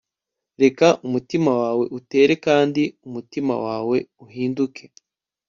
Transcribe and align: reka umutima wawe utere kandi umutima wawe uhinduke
reka 0.61 0.87
umutima 1.05 1.51
wawe 1.61 1.85
utere 1.97 2.33
kandi 2.45 2.81
umutima 3.07 3.53
wawe 3.65 3.97
uhinduke 4.25 4.83